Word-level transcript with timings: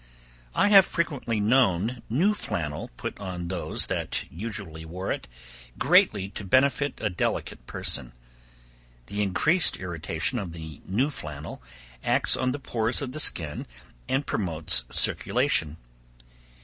I 0.55 0.69
have 0.69 0.87
frequently 0.87 1.39
known 1.39 2.01
new 2.09 2.33
flannel 2.33 2.89
put 2.97 3.19
on 3.19 3.49
those 3.49 3.85
that 3.85 4.23
usually 4.31 4.83
wore 4.83 5.11
it, 5.11 5.27
greatly 5.77 6.27
to 6.29 6.43
benefit 6.43 6.99
a 6.99 7.11
delicate 7.11 7.67
person. 7.67 8.13
The 9.05 9.21
increased 9.21 9.77
irritation 9.77 10.39
of 10.39 10.53
the 10.53 10.81
new 10.87 11.11
flannel 11.11 11.61
acts 12.03 12.35
on 12.35 12.51
the 12.51 12.57
pores 12.57 13.03
of 13.03 13.11
the 13.11 13.19
skin 13.19 13.67
and 14.09 14.25
promotes 14.25 14.85
circulation. 14.89 15.77